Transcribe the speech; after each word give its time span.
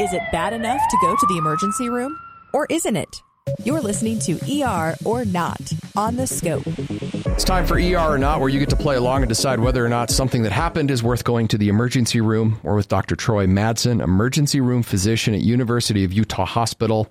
Is 0.00 0.12
it 0.12 0.22
bad 0.30 0.52
enough 0.52 0.80
to 0.90 0.96
go 1.02 1.16
to 1.16 1.26
the 1.26 1.38
emergency 1.38 1.88
room? 1.88 2.16
Or 2.52 2.68
isn't 2.70 2.94
it? 2.94 3.20
You're 3.64 3.80
listening 3.80 4.20
to 4.20 4.62
ER 4.62 4.94
or 5.04 5.24
Not 5.24 5.72
on 5.96 6.14
the 6.14 6.24
Scope. 6.24 6.62
It's 6.66 7.42
time 7.42 7.66
for 7.66 7.80
ER 7.80 8.14
or 8.14 8.16
Not, 8.16 8.38
where 8.38 8.48
you 8.48 8.60
get 8.60 8.70
to 8.70 8.76
play 8.76 8.94
along 8.94 9.22
and 9.22 9.28
decide 9.28 9.58
whether 9.58 9.84
or 9.84 9.88
not 9.88 10.10
something 10.10 10.44
that 10.44 10.52
happened 10.52 10.92
is 10.92 11.02
worth 11.02 11.24
going 11.24 11.48
to 11.48 11.58
the 11.58 11.68
emergency 11.68 12.20
room 12.20 12.60
or 12.62 12.76
with 12.76 12.86
Dr. 12.86 13.16
Troy 13.16 13.48
Madsen, 13.48 14.00
emergency 14.00 14.60
room 14.60 14.84
physician 14.84 15.34
at 15.34 15.40
University 15.40 16.04
of 16.04 16.12
Utah 16.12 16.46
Hospital. 16.46 17.10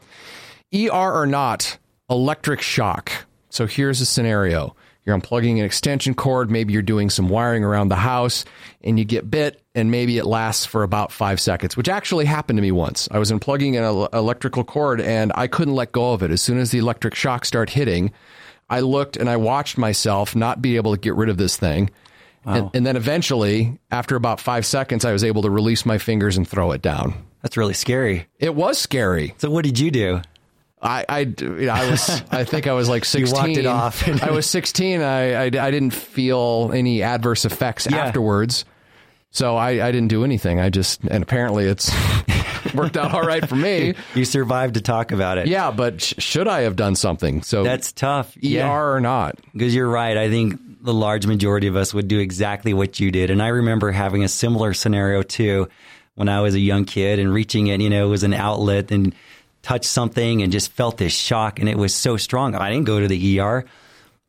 ER 0.74 0.90
or 0.90 1.28
Not, 1.28 1.78
electric 2.10 2.62
shock. 2.62 3.12
So 3.50 3.66
here's 3.66 4.00
a 4.00 4.06
scenario. 4.06 4.78
You're 5.08 5.18
unplugging 5.18 5.58
an 5.60 5.64
extension 5.64 6.14
cord, 6.14 6.52
maybe 6.52 6.74
you're 6.74 6.82
doing 6.82 7.10
some 7.10 7.30
wiring 7.30 7.64
around 7.64 7.88
the 7.88 7.96
house, 7.96 8.44
and 8.84 9.00
you 9.00 9.06
get 9.06 9.32
bit, 9.32 9.62
and 9.74 9.90
maybe 9.90 10.18
it 10.18 10.26
lasts 10.26 10.66
for 10.66 10.84
about 10.84 11.14
five 11.14 11.40
seconds, 11.40 11.78
which 11.78 11.88
actually 11.88 12.26
happened 12.26 12.58
to 12.58 12.62
me 12.62 12.74
once. 12.74 13.08
I 13.10 13.18
was 13.18 13.32
unplugging 13.32 13.78
an 13.78 14.10
electrical 14.12 14.66
cord 14.66 15.00
and 15.00 15.32
I 15.34 15.48
couldn't 15.48 15.76
let 15.76 15.94
go 15.94 16.12
of 16.12 16.24
it. 16.24 16.32
As 16.32 16.42
soon 16.42 16.58
as 16.58 16.72
the 16.72 16.80
electric 16.80 17.16
shock 17.16 17.46
started 17.46 17.74
hitting, 17.74 18.12
I 18.70 18.82
looked 18.82 19.16
and 19.16 19.30
I 19.30 19.38
watched 19.38 19.78
myself 19.78 20.36
not 20.36 20.62
be 20.62 20.76
able 20.76 20.94
to 20.94 21.00
get 21.00 21.16
rid 21.16 21.30
of 21.30 21.38
this 21.38 21.56
thing. 21.56 21.90
And, 22.44 22.70
and 22.74 22.86
then 22.86 22.98
eventually, 22.98 23.80
after 23.90 24.18
about 24.18 24.42
five 24.42 24.66
seconds, 24.66 25.06
I 25.06 25.14
was 25.14 25.24
able 25.24 25.44
to 25.44 25.50
release 25.50 25.86
my 25.86 26.00
fingers 26.00 26.36
and 26.36 26.46
throw 26.46 26.74
it 26.74 26.82
down. 26.82 27.14
That's 27.42 27.56
really 27.56 27.74
scary. 27.74 28.28
It 28.40 28.56
was 28.56 28.78
scary. 28.78 29.36
So 29.38 29.50
what 29.50 29.64
did 29.64 29.80
you 29.80 29.90
do? 29.90 30.22
I, 30.82 31.06
I, 31.10 31.34
I 31.72 31.90
was, 31.90 32.22
I 32.32 32.44
think 32.44 32.68
I 32.68 32.74
was 32.74 32.88
like 32.88 33.04
16. 33.06 33.36
walked 33.36 33.58
it 33.58 33.66
off. 33.66 34.08
I 34.24 34.32
was 34.32 34.46
16. 34.48 35.02
I, 35.02 35.34
I, 35.34 35.44
I 35.46 35.50
didn't 35.72 35.92
feel 35.92 36.72
any 36.74 37.02
adverse 37.02 37.46
effects 37.46 37.88
Yeah. 37.90 37.98
afterwards. 37.98 38.64
So 39.32 39.56
I, 39.58 39.86
I 39.88 39.92
didn't 39.92 40.08
do 40.08 40.24
anything. 40.24 40.60
I 40.60 40.70
just, 40.70 41.02
and 41.04 41.22
apparently 41.24 41.66
it's 41.66 41.92
worked 42.74 42.96
out 42.98 43.14
all 43.14 43.22
right 43.24 43.48
for 43.48 43.56
me. 43.56 43.94
You 44.16 44.24
survived 44.26 44.76
to 44.76 44.82
talk 44.82 45.12
about 45.12 45.38
it. 45.38 45.48
Yeah, 45.48 45.72
but 45.72 46.02
sh- 46.02 46.14
should 46.20 46.48
I 46.48 46.62
have 46.62 46.76
done 46.76 46.96
something? 46.96 47.42
So 47.44 47.64
That's 47.64 47.92
tough. 47.92 48.36
ER 48.44 48.94
or 48.96 49.00
not? 49.02 49.36
Because 49.54 49.76
you're 49.76 49.90
right. 49.90 50.16
I 50.18 50.30
think 50.30 50.60
the 50.82 50.94
large 50.94 51.28
majority 51.28 51.68
of 51.68 51.76
us 51.76 51.94
would 51.94 52.08
do 52.08 52.20
exactly 52.20 52.74
what 52.74 53.00
you 53.00 53.12
did. 53.12 53.30
And 53.30 53.42
I 53.44 53.48
remember 53.50 53.92
having 53.92 54.24
a 54.24 54.28
similar 54.30 54.74
scenario 54.74 55.22
too 55.24 55.68
when 56.16 56.30
I 56.30 56.42
was 56.42 56.56
a 56.56 56.60
young 56.60 56.86
kid 56.86 57.20
and 57.20 57.32
reaching 57.34 57.68
it, 57.68 57.82
you 57.82 57.90
know, 57.90 58.06
it 58.06 58.10
was 58.10 58.24
an 58.24 58.34
outlet 58.34 58.92
and 58.92 59.14
touched 59.68 59.86
something 59.90 60.42
and 60.42 60.52
just 60.52 60.72
felt 60.72 60.98
this 60.98 61.14
shock 61.14 61.60
and 61.60 61.68
it 61.68 61.78
was 61.78 61.94
so 61.94 62.16
strong. 62.16 62.56
I 62.56 62.70
didn't 62.72 62.86
go 62.86 63.02
to 63.02 63.08
the 63.08 63.40
ER. 63.40 63.66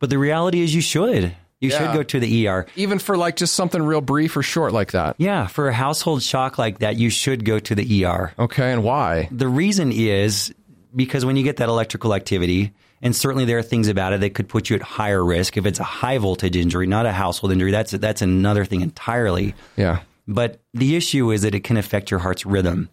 But 0.00 0.11
the 0.11 0.19
reality 0.19 0.61
is 0.62 0.75
you 0.75 0.81
should. 0.81 1.33
You 1.61 1.70
Yeah. 1.70 1.78
should 1.78 1.92
go 1.94 2.03
to 2.03 2.20
the 2.20 2.47
ER. 2.48 2.67
Even 2.75 2.98
for 2.98 3.17
like 3.17 3.36
just 3.36 3.55
something 3.55 3.81
real 3.83 4.00
brief 4.00 4.36
or 4.36 4.42
short 4.42 4.72
like 4.72 4.92
that. 4.92 5.14
Yeah, 5.19 5.47
for 5.47 5.69
a 5.69 5.72
household 5.72 6.22
shock 6.22 6.59
like 6.59 6.81
that, 6.81 6.97
you 6.97 7.09
should 7.11 7.44
go 7.44 7.59
to 7.61 7.75
the 7.75 7.84
ER. 8.05 8.33
Okay, 8.39 8.72
and 8.72 8.83
why? 8.83 9.28
The 9.31 9.47
reason 9.48 9.92
is 9.92 10.53
because 10.94 11.25
when 11.25 11.36
you 11.36 11.44
get 11.44 11.56
that 11.59 11.69
electrical 11.69 12.14
activity, 12.14 12.72
and 13.03 13.14
certainly 13.14 13.44
there 13.44 13.59
are 13.59 13.62
things 13.62 13.86
about 13.89 14.12
it 14.12 14.20
that 14.20 14.34
could 14.34 14.48
put 14.48 14.70
you 14.70 14.77
at 14.77 14.83
higher 14.83 15.25
risk. 15.25 15.56
If 15.56 15.66
it's 15.66 15.78
a 15.81 15.84
high 15.84 16.19
voltage 16.19 16.56
injury, 16.56 16.86
not 16.89 17.06
a 17.06 17.12
household 17.12 17.53
injury, 17.53 17.70
that's 17.70 17.92
that's 17.92 18.22
another 18.22 18.64
thing 18.64 18.81
entirely. 18.81 19.55
Yeah. 19.77 20.00
But 20.28 20.60
the 20.74 20.94
issue 20.94 21.30
is 21.32 21.42
that 21.42 21.54
it 21.54 21.64
can 21.64 21.78
affect 21.78 22.10
your 22.10 22.20
heart's 22.20 22.44
rhythm. 22.44 22.90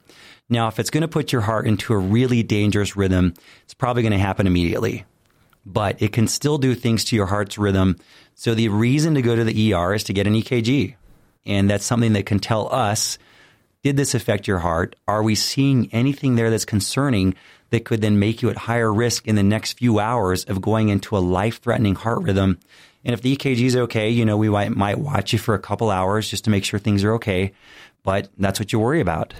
Now, 0.48 0.70
if 0.70 0.80
it's 0.80 0.90
going 0.90 1.02
to 1.02 1.08
put 1.08 1.34
your 1.34 1.42
heart 1.42 1.68
into 1.68 1.94
a 1.94 1.98
really 1.98 2.42
dangerous 2.44 2.96
rhythm, 2.96 3.34
it's 3.64 3.74
probably 3.74 4.04
going 4.04 4.14
to 4.14 4.18
happen 4.18 4.48
immediately. 4.48 5.04
But 5.66 6.02
it 6.02 6.14
can 6.14 6.28
still 6.28 6.58
do 6.58 6.74
things 6.74 7.04
to 7.06 7.16
your 7.16 7.26
heart's 7.26 7.58
rhythm. 7.58 7.98
So 8.36 8.56
the 8.56 8.70
reason 8.70 9.16
to 9.16 9.22
go 9.22 9.36
to 9.36 9.44
the 9.44 9.74
ER 9.74 9.94
is 9.94 10.06
to 10.06 10.14
get 10.14 10.28
an 10.28 10.34
EKG. 10.34 10.96
And 11.46 11.70
that's 11.70 11.86
something 11.86 12.14
that 12.14 12.26
can 12.26 12.40
tell 12.40 12.74
us 12.74 13.18
did 13.86 13.98
this 13.98 14.16
affect 14.16 14.48
your 14.48 14.58
heart? 14.58 14.96
Are 15.08 15.22
we 15.22 15.36
seeing 15.36 15.94
anything 15.94 16.34
there 16.34 16.50
that's 16.50 16.66
concerning 16.66 17.36
that 17.70 17.86
could 17.86 18.02
then 18.02 18.18
make 18.18 18.42
you 18.42 18.50
at 18.50 18.58
higher 18.58 18.92
risk 18.92 19.28
in 19.28 19.36
the 19.36 19.44
next 19.44 19.74
few 19.74 20.00
hours 20.00 20.44
of 20.46 20.60
going 20.60 20.90
into 20.90 21.16
a 21.16 21.20
life 21.20 21.62
threatening 21.62 21.94
heart 21.94 22.24
rhythm? 22.24 22.58
And 23.04 23.14
if 23.14 23.22
the 23.22 23.38
EKG 23.38 23.60
is 23.60 23.76
okay, 23.76 24.10
you 24.10 24.26
know, 24.26 24.38
we 24.38 24.50
might, 24.50 24.72
might 24.72 24.98
watch 24.98 25.34
you 25.34 25.38
for 25.38 25.54
a 25.54 25.60
couple 25.60 25.92
hours 25.92 26.28
just 26.28 26.46
to 26.46 26.50
make 26.50 26.66
sure 26.66 26.80
things 26.80 27.04
are 27.04 27.14
okay. 27.14 27.54
But 28.02 28.28
that's 28.40 28.60
what 28.60 28.74
you 28.74 28.80
worry 28.80 29.02
about. 29.02 29.36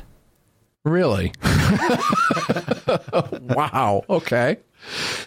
Really? 0.84 1.34
wow. 3.42 4.04
Okay. 4.08 4.58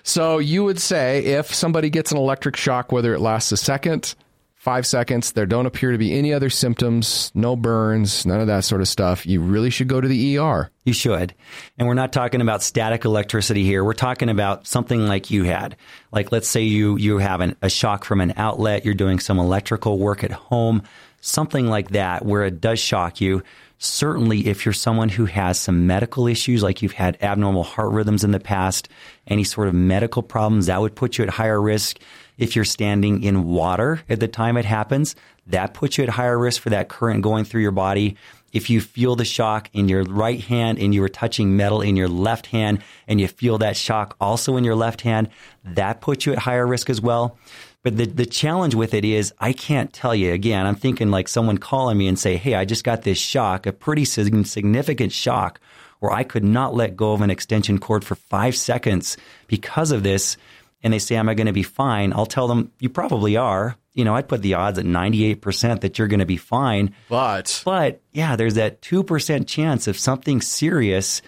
So 0.05 0.39
you 0.39 0.63
would 0.63 0.79
say 0.79 1.25
if 1.25 1.53
somebody 1.53 1.91
gets 1.91 2.13
an 2.13 2.19
electric 2.19 2.55
shock, 2.55 2.93
whether 2.93 3.13
it 3.15 3.21
lasts 3.21 3.51
a 3.51 3.57
second, 3.57 4.15
five 4.59 4.87
seconds, 4.87 5.33
there 5.33 5.47
don't 5.47 5.67
appear 5.67 5.93
to 5.93 5.99
be 5.99 6.13
any 6.13 6.35
other 6.35 6.51
symptoms, 6.51 7.31
no 7.35 7.57
burns, 7.57 8.27
none 8.27 8.41
of 8.41 8.49
that 8.49 8.65
sort 8.65 8.81
of 8.81 8.89
stuff, 8.89 9.25
you 9.25 9.41
really 9.41 9.71
should 9.71 9.89
go 9.89 10.01
to 10.01 10.09
the 10.09 10.37
ER. 10.37 10.71
You 10.85 10.93
should. 10.93 11.35
And 11.79 11.87
we're 11.87 11.95
not 11.95 12.13
talking 12.13 12.41
about 12.41 12.63
static 12.63 13.05
electricity 13.05 13.63
here. 13.63 13.85
We're 13.85 13.93
talking 13.93 14.29
about 14.29 14.67
something 14.67 15.07
like 15.07 15.31
you 15.31 15.45
had. 15.45 15.77
Like 16.13 16.33
let's 16.33 16.49
say 16.49 16.63
you 16.63 16.97
you 16.97 17.19
have 17.19 17.41
an, 17.41 17.57
a 17.63 17.69
shock 17.69 18.05
from 18.05 18.21
an 18.21 18.35
outlet, 18.37 18.85
you're 18.85 18.95
doing 18.95 19.21
some 19.21 19.39
electrical 19.39 19.99
work 19.99 20.25
at 20.25 20.33
home, 20.33 20.83
something 21.21 21.67
like 21.69 21.91
that 21.91 22.25
where 22.25 22.45
it 22.45 22.61
does 22.61 22.79
shock 22.79 23.21
you. 23.21 23.43
Certainly 23.79 24.49
if 24.49 24.65
you're 24.65 24.73
someone 24.73 25.09
who 25.09 25.27
has 25.27 25.59
some 25.59 25.87
medical 25.87 26.27
issues 26.27 26.63
like 26.63 26.83
you've 26.83 26.93
had 26.93 27.17
abnormal 27.23 27.63
heart 27.63 27.93
rhythms 27.93 28.25
in 28.25 28.33
the 28.33 28.41
past, 28.41 28.89
any 29.27 29.45
sort 29.45 29.69
of 29.69 29.75
medical 29.75 30.23
problems 30.23 30.67
that 30.67 30.81
would 30.81 30.97
put 30.97 31.19
you 31.19 31.25
at 31.25 31.31
higher 31.31 31.61
risk. 31.61 31.99
If 32.39 32.55
you're 32.55 32.65
standing 32.65 33.23
in 33.23 33.45
water 33.45 34.01
at 34.09 34.21
the 34.21 34.29
time 34.29 34.57
it 34.57 34.65
happens, 34.65 35.17
that 35.47 35.75
puts 35.75 35.99
you 35.99 36.05
at 36.05 36.11
higher 36.11 36.39
risk 36.39 36.61
for 36.61 36.71
that 36.71 36.89
current 36.89 37.23
going 37.23 37.45
through 37.45 37.63
your 37.63 37.73
body 37.73 38.17
if 38.53 38.71
you 38.71 38.81
feel 38.81 39.15
the 39.15 39.25
shock 39.25 39.69
in 39.73 39.89
your 39.89 40.05
right 40.05 40.41
hand 40.41 40.79
and 40.79 40.95
you 40.95 41.01
were 41.01 41.09
touching 41.09 41.57
metal 41.57 41.83
in 41.83 41.97
your 41.97 42.09
left 42.09 42.47
hand 42.47 42.83
and 43.07 43.21
you 43.21 43.29
feel 43.29 43.59
that 43.59 43.77
shock 43.77 44.17
also 44.21 44.57
in 44.57 44.65
your 44.65 44.75
left 44.75 45.03
hand, 45.03 45.29
that 45.65 46.01
puts 46.01 46.25
you 46.25 46.33
at 46.33 46.39
higher 46.39 46.67
risk 46.67 46.89
as 46.89 47.01
well. 47.01 47.37
But 47.85 47.97
the, 47.97 48.07
the 48.07 48.27
challenge 48.27 48.75
with 48.75 48.93
it 48.93 49.05
is 49.05 49.33
I 49.39 49.53
can't 49.53 49.93
tell 49.93 50.15
you 50.15 50.33
again. 50.33 50.67
I'm 50.67 50.75
thinking 50.75 51.11
like 51.11 51.29
someone 51.29 51.59
calling 51.59 51.97
me 51.97 52.09
and 52.09 52.19
say, 52.19 52.37
Hey, 52.37 52.55
I 52.55 52.65
just 52.65 52.85
got 52.85 53.03
this 53.03 53.19
shock, 53.19 53.67
a 53.67 53.73
pretty 53.73 54.05
significant 54.05 55.13
shock 55.13 55.61
where 56.01 56.13
I 56.13 56.23
could 56.25 56.45
not 56.45 56.75
let 56.75 56.97
go 56.97 57.13
of 57.13 57.21
an 57.23 57.31
extension 57.31 57.79
cord 57.79 58.05
for 58.05 58.15
five 58.15 58.57
seconds 58.57 59.17
because 59.47 59.91
of 59.93 60.03
this. 60.03 60.37
And 60.83 60.93
they 60.93 60.99
say, 60.99 61.17
Am 61.17 61.29
I 61.29 61.35
going 61.35 61.47
to 61.47 61.53
be 61.53 61.63
fine? 61.63 62.13
I'll 62.13 62.27
tell 62.27 62.49
them, 62.49 62.73
You 62.81 62.89
probably 62.89 63.37
are. 63.37 63.77
You 63.95 64.05
know, 64.05 64.15
I'd 64.15 64.29
put 64.29 64.43
the 64.43 64.55
odds 64.55 64.79
at 64.79 64.85
98% 64.85 65.81
that 65.81 65.99
you're 65.99 66.07
going 66.09 66.21
to 66.21 66.27
be 66.27 66.37
fine. 66.37 66.95
But 67.09 67.63
But 67.65 68.01
yeah, 68.13 68.37
there's 68.37 68.55
that 68.55 68.81
2% 68.83 69.47
chance 69.47 69.89
of 69.89 69.99
something 69.99 70.41
serious. 70.41 71.21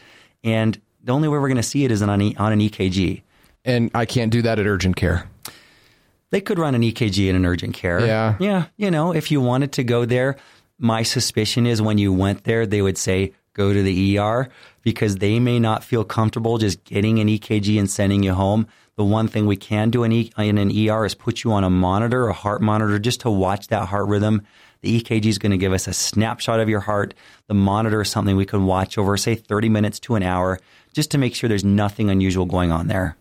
And 0.45 0.81
the 1.03 1.13
only 1.13 1.27
way 1.29 1.39
we're 1.39 1.49
going 1.49 1.57
to 1.57 1.63
see 1.65 1.85
it 1.85 1.91
is 1.91 2.01
on, 2.03 2.21
an- 2.21 2.37
on 2.37 2.53
an 2.53 2.61
EKG. 2.61 3.23
and 3.65 3.91
I 3.95 4.05
can't 4.07 4.31
do 4.31 4.43
that 4.43 4.59
at 4.59 4.67
urgent 4.67 4.97
care. 4.97 5.29
They 6.31 6.41
could 6.41 6.59
run 6.59 6.75
an 6.75 6.83
EKG 6.83 7.29
in 7.29 7.37
an 7.37 7.45
urgent 7.45 7.75
care. 7.75 8.01
Yeah. 8.05 8.37
Yeah. 8.39 8.67
You 8.77 8.91
know, 8.91 9.13
if 9.13 9.31
you 9.31 9.41
wanted 9.41 9.73
to 9.73 9.85
go 9.85 10.05
there, 10.05 10.37
my 10.79 11.03
suspicion 11.03 11.67
is 11.67 11.83
when 11.83 11.99
you 11.99 12.13
went 12.13 12.45
there, 12.45 12.67
they 12.67 12.83
would 12.83 12.99
say, 12.99 13.33
go 13.53 13.73
to 13.73 13.83
the 13.83 14.17
ER 14.19 14.49
because 14.83 15.17
they 15.17 15.41
may 15.41 15.59
not 15.59 15.85
feel 15.85 16.05
comfortable 16.05 16.57
just 16.59 16.83
getting 16.85 17.19
an 17.19 17.29
EKG 17.29 17.79
and 17.79 17.91
sending 17.91 18.23
you 18.23 18.33
home. 18.33 18.67
The 18.97 19.05
one 19.05 19.29
thing 19.29 19.47
we 19.47 19.57
can 19.57 19.91
do 19.91 20.05
in, 20.05 20.13
e- 20.13 20.33
in 20.39 20.57
an 20.59 20.71
ER 20.89 21.05
is 21.05 21.15
put 21.15 21.43
you 21.43 21.53
on 21.53 21.65
a 21.65 21.71
monitor, 21.71 22.29
a 22.29 22.33
heart 22.33 22.63
monitor, 22.63 22.99
just 22.99 23.21
to 23.23 23.31
watch 23.31 23.69
that 23.69 23.89
heart 23.89 24.09
rhythm. 24.09 24.43
The 24.83 25.01
EKG 25.03 25.27
is 25.27 25.39
going 25.39 25.53
to 25.53 25.59
give 25.59 25.73
us 25.73 25.87
a 25.89 25.93
snapshot 25.93 26.61
of 26.61 26.69
your 26.69 26.81
heart. 26.81 27.15
The 27.49 27.55
monitor 27.55 28.01
is 28.03 28.11
something 28.11 28.37
we 28.37 28.47
can 28.47 28.67
watch 28.67 28.97
over, 28.97 29.17
say, 29.17 29.35
30 29.35 29.69
minutes 29.69 29.99
to 30.01 30.15
an 30.15 30.23
hour, 30.23 30.59
just 30.95 31.11
to 31.11 31.19
make 31.19 31.35
sure 31.35 31.49
there's 31.49 31.65
nothing 31.65 32.09
unusual 32.09 32.47
going 32.47 32.73
on 32.73 32.89
there. 32.89 33.17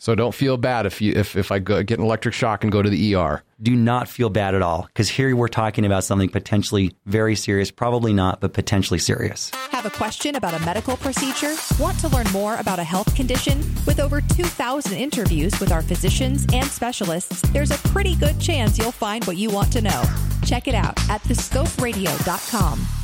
So 0.00 0.14
don't 0.14 0.34
feel 0.34 0.56
bad 0.56 0.86
if 0.86 1.02
you 1.02 1.12
if, 1.14 1.36
if 1.36 1.52
I 1.52 1.58
go, 1.58 1.82
get 1.82 1.98
an 1.98 2.04
electric 2.04 2.34
shock 2.34 2.64
and 2.64 2.72
go 2.72 2.80
to 2.80 2.88
the 2.88 3.14
ER. 3.14 3.42
do 3.60 3.76
not 3.76 4.08
feel 4.08 4.30
bad 4.30 4.54
at 4.54 4.62
all 4.62 4.84
because 4.86 5.10
here 5.10 5.36
we're 5.36 5.46
talking 5.48 5.84
about 5.84 6.04
something 6.04 6.30
potentially 6.30 6.96
very 7.04 7.36
serious, 7.36 7.70
probably 7.70 8.14
not, 8.14 8.40
but 8.40 8.54
potentially 8.54 8.98
serious. 8.98 9.50
Have 9.70 9.84
a 9.84 9.90
question 9.90 10.36
about 10.36 10.54
a 10.54 10.64
medical 10.64 10.96
procedure? 10.96 11.54
Want 11.78 11.98
to 12.00 12.08
learn 12.08 12.26
more 12.32 12.56
about 12.56 12.78
a 12.78 12.84
health 12.84 13.14
condition? 13.14 13.58
With 13.86 14.00
over 14.00 14.22
2,000 14.22 14.96
interviews 14.96 15.60
with 15.60 15.70
our 15.70 15.82
physicians 15.82 16.46
and 16.54 16.66
specialists, 16.66 17.42
there's 17.50 17.70
a 17.70 17.78
pretty 17.88 18.16
good 18.16 18.40
chance 18.40 18.78
you'll 18.78 18.92
find 18.92 19.22
what 19.26 19.36
you 19.36 19.50
want 19.50 19.70
to 19.74 19.82
know. 19.82 20.02
Check 20.46 20.66
it 20.66 20.74
out 20.74 20.98
at 21.10 21.20
thescoperadio.com. 21.24 22.99